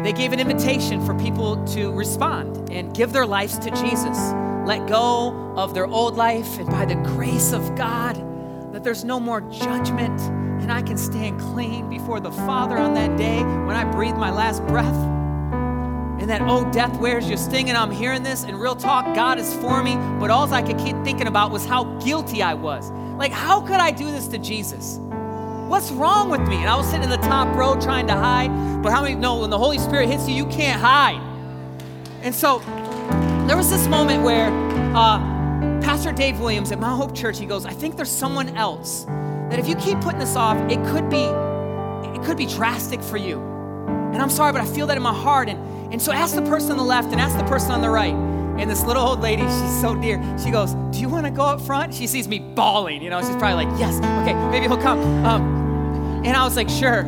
[0.06, 4.18] they gave an invitation for people to respond and give their lives to Jesus.
[4.66, 8.16] Let go of their old life, and by the grace of God,
[8.74, 10.20] that there's no more judgment,
[10.62, 14.32] and I can stand clean before the Father on that day when I breathe my
[14.32, 15.15] last breath.
[16.26, 17.70] And that, oh, death, where's your sting?
[17.70, 19.96] And I'm hearing this, and real talk, God is for me.
[20.20, 22.90] But all I could keep thinking about was how guilty I was.
[22.90, 24.98] Like, how could I do this to Jesus?
[25.68, 26.56] What's wrong with me?
[26.56, 28.82] And I was sitting in the top row trying to hide.
[28.82, 31.22] But how many know when the Holy Spirit hits you, you can't hide?
[32.24, 32.58] And so
[33.46, 34.48] there was this moment where
[34.96, 35.20] uh,
[35.84, 39.60] Pastor Dave Williams at Mount Hope Church, he goes, I think there's someone else that
[39.60, 41.26] if you keep putting this off, it could be,
[42.18, 43.40] it could be drastic for you.
[43.88, 45.50] And I'm sorry, but I feel that in my heart.
[45.50, 47.90] And, and so ask the person on the left and ask the person on the
[47.90, 48.14] right.
[48.14, 50.22] And this little old lady, she's so dear.
[50.44, 51.94] She goes, Do you want to go up front?
[51.94, 53.02] She sees me bawling.
[53.02, 55.00] You know, she's probably like, Yes, okay, maybe he'll come.
[55.26, 57.06] Um, and I was like, Sure.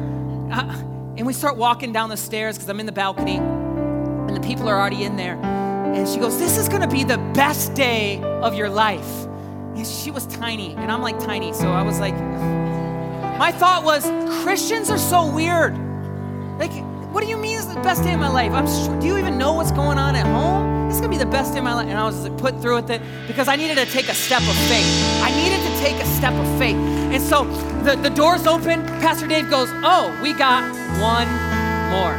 [0.50, 0.73] Uh,
[1.17, 4.69] and we start walking down the stairs because I'm in the balcony and the people
[4.69, 5.36] are already in there.
[5.36, 9.26] And she goes, This is going to be the best day of your life.
[9.76, 11.52] And she was tiny, and I'm like tiny.
[11.52, 12.15] So I was like,
[13.38, 14.06] My thought was,
[14.43, 15.78] Christians are so weird.
[16.58, 16.71] Like,
[17.11, 18.51] what do you mean it's the best day of my life?
[18.51, 20.89] I'm sure, do you even know what's going on at home?
[20.89, 21.87] Is gonna be the best day of my life.
[21.87, 24.55] And I was put through with it because I needed to take a step of
[24.67, 24.87] faith.
[25.21, 26.75] I needed to take a step of faith.
[26.75, 27.45] And so
[27.83, 28.85] the, the doors open.
[28.99, 30.63] Pastor Dave goes, Oh, we got
[30.99, 31.27] one
[31.91, 32.15] more.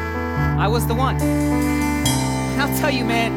[0.59, 1.21] I was the one.
[1.21, 3.33] And I'll tell you, man,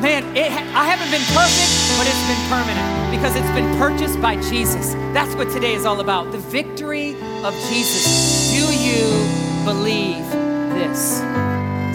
[0.00, 4.36] man, it, I haven't been perfect, but it's been permanent because it's been purchased by
[4.50, 4.94] Jesus.
[5.12, 7.10] That's what today is all about the victory
[7.44, 8.50] of Jesus.
[8.52, 10.37] Do you believe
[10.78, 11.18] this?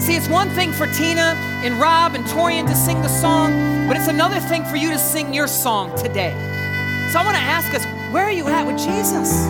[0.04, 3.96] See, it's one thing for Tina and Rob and Torian to sing the song, but
[3.96, 6.32] it's another thing for you to sing your song today.
[7.10, 9.46] So I want to ask us, where are you at with Jesus?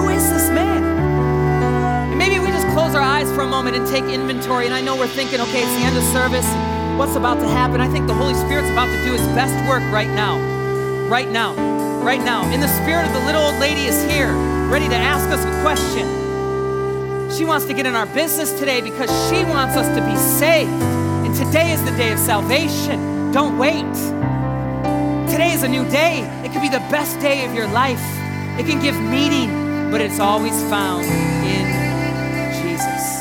[0.00, 0.82] Who is this man?
[2.10, 4.64] And maybe we just close our eyes for a moment and take inventory.
[4.64, 6.46] And I know we're thinking, okay, it's the end of service.
[6.98, 7.80] What's about to happen?
[7.80, 10.38] I think the Holy Spirit's about to do his best work right now.
[11.08, 11.54] Right now.
[12.02, 12.48] Right now.
[12.52, 14.32] In the spirit of the little old lady is here,
[14.70, 16.19] ready to ask us a question.
[17.36, 20.70] She wants to get in our business today because she wants us to be saved.
[20.70, 23.30] And today is the day of salvation.
[23.32, 23.94] Don't wait.
[25.30, 26.22] Today is a new day.
[26.44, 28.02] It could be the best day of your life.
[28.58, 31.66] It can give meaning, but it's always found in
[32.62, 33.19] Jesus.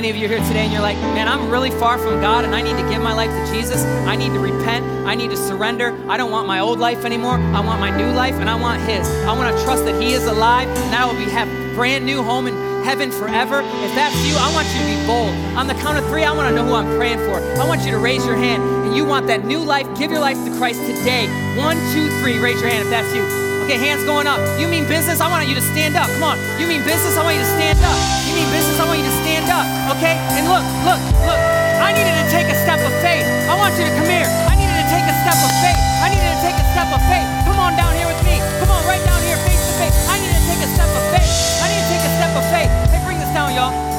[0.00, 2.54] Many of you here today and you're like, man, I'm really far from God and
[2.54, 3.84] I need to give my life to Jesus.
[4.08, 4.82] I need to repent.
[5.06, 5.92] I need to surrender.
[6.08, 7.34] I don't want my old life anymore.
[7.36, 9.06] I want my new life and I want His.
[9.28, 12.22] I want to trust that He is alive and I will be have brand new
[12.22, 13.60] home in heaven forever.
[13.60, 15.36] If that's you, I want you to be bold.
[15.60, 17.36] On the count of three, I want to know who I'm praying for.
[17.60, 19.84] I want you to raise your hand and you want that new life.
[19.98, 21.28] Give your life to Christ today.
[21.60, 22.40] One, two, three.
[22.40, 23.20] Raise your hand if that's you.
[23.68, 24.40] Okay, hands going up.
[24.58, 25.20] You mean business?
[25.20, 26.08] I want you to stand up.
[26.08, 26.38] Come on.
[26.56, 27.20] You mean business?
[27.20, 27.98] I want you to stand up.
[28.26, 28.80] You mean business?
[28.80, 29.19] I want you to
[29.50, 29.66] up.
[29.98, 30.14] Okay?
[30.38, 31.40] And look, look, look.
[31.82, 33.26] I needed to take a step of faith.
[33.50, 34.30] I want you to come here.
[34.46, 35.80] I needed to take a step of faith.
[36.00, 37.26] I needed to take a step of faith.
[37.44, 38.38] Come on down here with me.
[38.62, 39.96] Come on, right down here, face to face.
[40.06, 41.28] I need to take a step of faith.
[41.60, 42.70] I need to take a step of faith.
[42.94, 43.89] Hey, bring this down, y'all.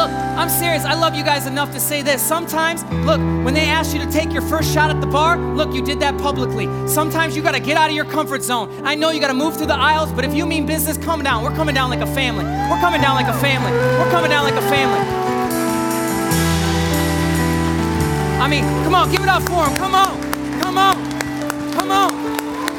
[0.00, 0.86] Look, I'm serious.
[0.86, 2.26] I love you guys enough to say this.
[2.26, 5.74] Sometimes, look, when they ask you to take your first shot at the bar, look,
[5.74, 6.64] you did that publicly.
[6.88, 8.70] Sometimes you got to get out of your comfort zone.
[8.82, 11.22] I know you got to move through the aisles, but if you mean business, come
[11.22, 11.44] down.
[11.44, 12.46] We're coming down like a family.
[12.46, 13.72] We're coming down like a family.
[13.72, 15.00] We're coming down like a family.
[18.40, 19.76] I mean, come on, give it up for him.
[19.76, 20.18] Come on.
[20.62, 20.96] Come on.
[21.74, 22.10] Come on.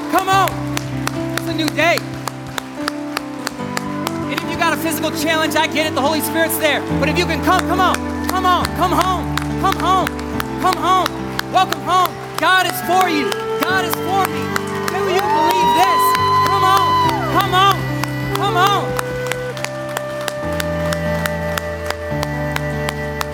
[0.09, 1.38] Come on.
[1.38, 1.99] It's a new day.
[4.72, 5.95] Got a physical challenge, I get it.
[5.95, 6.80] The Holy Spirit's there.
[6.97, 7.95] But if you can come, come on.
[8.30, 8.63] Come on.
[8.78, 9.36] Come home.
[9.59, 10.07] Come home.
[10.61, 11.51] Come home.
[11.51, 12.07] Welcome home.
[12.38, 13.30] God is for you.
[13.59, 14.39] God is for me.
[14.88, 16.03] Do you believe this?
[16.47, 16.88] Come on.
[17.36, 17.76] Come on.
[18.38, 18.88] Come on.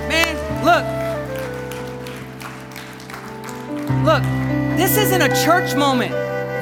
[0.09, 0.35] Man,
[0.65, 0.85] look.
[4.03, 4.23] Look,
[4.75, 6.15] this isn't a church moment.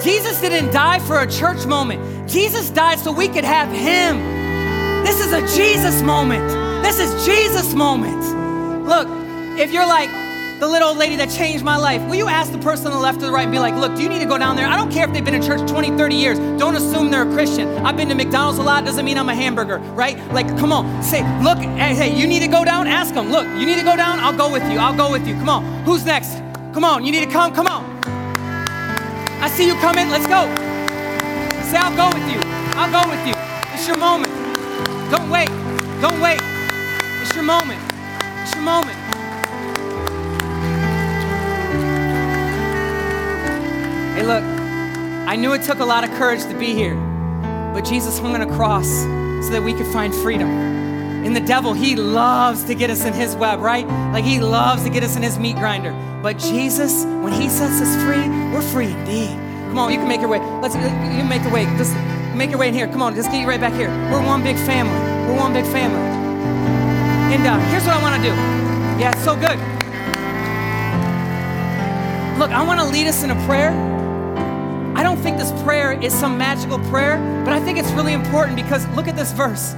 [0.03, 2.30] Jesus didn't die for a church moment.
[2.30, 4.35] Jesus died so we could have Him.
[5.06, 6.49] This is a Jesus moment.
[6.84, 8.20] This is Jesus moment.
[8.88, 9.08] Look,
[9.56, 10.10] if you're like
[10.60, 12.99] the little old lady that changed my life, will you ask the person on the
[12.99, 14.66] left or the right and be like, look, do you need to go down there?
[14.66, 16.39] I don't care if they've been in church 20, 30 years.
[16.58, 17.68] Don't assume they're a Christian.
[17.86, 20.18] I've been to McDonald's a lot, doesn't mean I'm a hamburger, right?
[20.34, 22.88] Like, come on, say, look, hey, hey, you need to go down?
[22.88, 23.32] Ask them.
[23.32, 24.20] Look, you need to go down?
[24.20, 24.80] I'll go with you.
[24.80, 25.36] I'll go with you.
[25.36, 25.64] Come on.
[25.84, 26.41] Who's next?
[26.74, 27.53] Come on, you need to come.
[27.53, 27.86] Come on.
[29.39, 30.10] I see you coming.
[30.10, 30.49] Let's go.
[31.70, 32.39] Say, I'll go with you.
[32.74, 33.34] I'll go with you.
[33.74, 34.35] It's your moment.
[35.12, 35.49] Don't wait.
[36.01, 36.39] Don't wait.
[37.22, 37.82] It's your moment.
[38.41, 38.97] It's your moment.
[44.16, 44.43] Hey, look,
[45.28, 46.95] I knew it took a lot of courage to be here,
[47.74, 50.47] but Jesus hung on a cross so that we could find freedom.
[50.47, 53.86] And the devil, he loves to get us in his web, right?
[54.14, 55.91] Like he loves to get us in his meat grinder.
[56.22, 59.32] But Jesus, when he sets us free, we're free indeed.
[59.70, 60.39] Come on, you can make your way.
[60.62, 61.66] Let's you make the way.
[61.78, 61.93] Just
[62.36, 62.88] make your way in here.
[62.88, 63.90] Come on, just get you right back here.
[64.12, 64.98] We're one big family.
[65.28, 66.02] We're one big family.
[67.34, 68.36] And uh, here's what I want to do.
[69.02, 69.60] Yeah, it's so good.
[72.40, 73.72] Look, I want to lead us in a prayer.
[74.96, 78.56] I don't think this prayer is some magical prayer, but I think it's really important
[78.56, 79.74] because look at this verse.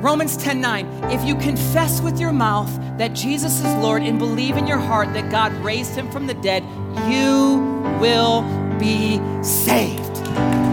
[0.00, 0.86] Romans 10 9.
[1.10, 5.12] If you confess with your mouth that Jesus is Lord and believe in your heart
[5.14, 6.62] that God raised him from the dead,
[7.10, 7.58] you
[8.00, 8.42] will
[8.78, 10.67] be saved.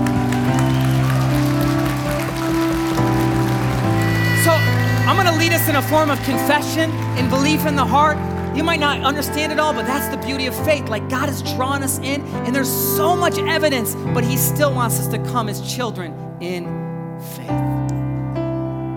[5.16, 8.18] I'm going to lead us in a form of confession and belief in the heart.
[8.54, 10.90] You might not understand it all, but that's the beauty of faith.
[10.90, 15.00] Like God has drawn us in, and there's so much evidence, but He still wants
[15.00, 16.66] us to come as children in
[17.38, 17.50] faith.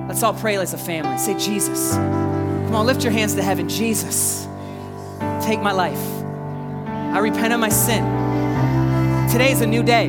[0.08, 1.18] Let's all pray as a family.
[1.18, 1.94] Say, Jesus.
[1.94, 3.68] Come on, lift your hands to heaven.
[3.68, 4.48] Jesus,
[5.40, 6.04] take my life.
[7.14, 8.02] I repent of my sin.
[9.30, 10.06] Today is a new day.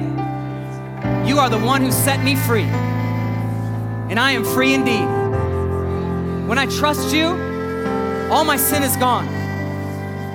[1.28, 5.19] You are the one who set me free, and I am free indeed.
[6.50, 7.28] When I trust you,
[8.32, 9.28] all my sin is gone.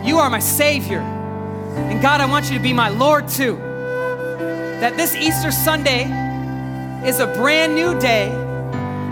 [0.07, 1.01] You are my Savior.
[1.01, 3.57] And God, I want you to be my Lord too.
[4.79, 6.05] That this Easter Sunday
[7.05, 8.29] is a brand new day.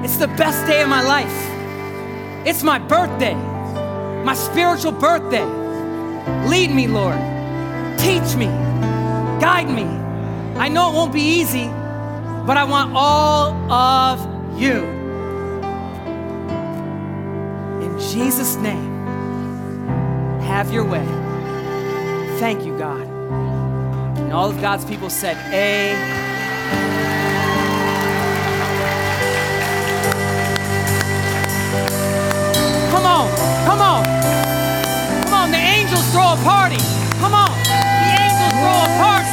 [0.05, 2.47] It's the best day of my life.
[2.47, 5.45] It's my birthday, my spiritual birthday.
[6.47, 7.19] Lead me, Lord.
[7.99, 8.47] Teach me.
[9.41, 9.87] Guide me.
[10.57, 11.67] I know it won't be easy,
[12.47, 15.02] but I want all of you.
[17.99, 19.07] Jesus' name,
[20.43, 21.07] have your way.
[22.39, 23.07] Thank you, God.
[24.19, 26.21] And all of God's people said, Amen.
[32.91, 33.31] Come on,
[33.67, 34.05] come on.
[35.25, 36.79] Come on, the angels throw a party.
[37.21, 37.51] Come on.
[37.63, 39.32] The angels throw a party.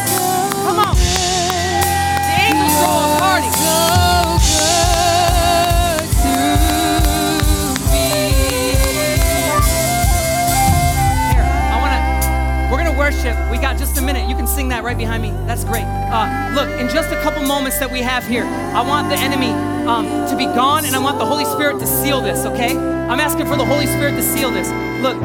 [13.10, 13.36] Worship.
[13.50, 14.30] We got just a minute.
[14.30, 15.32] You can sing that right behind me.
[15.48, 15.84] That's great.
[15.84, 19.50] Uh, look, in just a couple moments that we have here, I want the enemy
[19.90, 22.78] um, to be gone and I want the Holy Spirit to seal this, okay?
[22.78, 24.70] I'm asking for the Holy Spirit to seal this.
[25.02, 25.18] Look,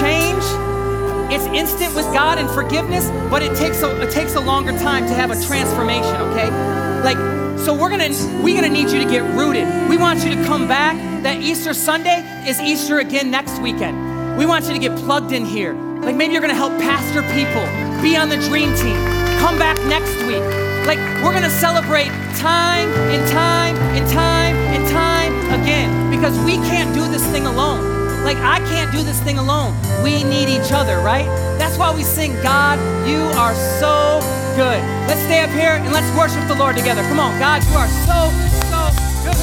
[0.00, 0.44] change,
[1.30, 5.06] it's instant with God and forgiveness, but it takes a, it takes a longer time
[5.06, 6.48] to have a transformation, okay?
[7.04, 7.18] Like,
[7.60, 8.08] so we're gonna
[8.42, 9.68] we're gonna need you to get rooted.
[9.90, 10.96] We want you to come back.
[11.22, 14.38] That Easter Sunday is Easter again next weekend.
[14.38, 15.89] We want you to get plugged in here.
[16.02, 17.64] Like maybe you're gonna help pastor people,
[18.02, 18.96] be on the dream team.
[19.38, 20.42] Come back next week.
[20.86, 22.08] Like we're gonna celebrate
[22.40, 28.24] time and time and time and time again because we can't do this thing alone.
[28.24, 29.74] Like I can't do this thing alone.
[30.02, 31.26] We need each other, right?
[31.58, 34.20] That's why we sing, God, you are so
[34.56, 34.80] good.
[35.06, 37.02] Let's stay up here and let's worship the Lord together.
[37.02, 38.30] Come on, God, you are so,
[38.72, 38.80] so
[39.24, 39.36] good.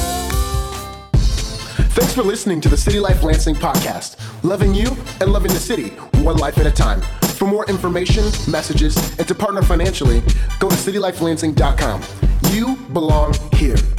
[1.92, 4.16] Thanks for listening to the City Life Lansing podcast.
[4.44, 4.86] Loving you
[5.20, 5.92] and loving the city,
[6.28, 7.00] one life at a time.
[7.38, 10.20] For more information, messages, and to partner financially,
[10.60, 12.02] go to citylifelansing.com.
[12.52, 13.97] You belong here.